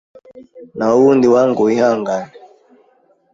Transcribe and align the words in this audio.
Naho 0.75 0.95
ubundi 1.01 1.25
wangu 1.35 1.59
wihangane 1.67 2.31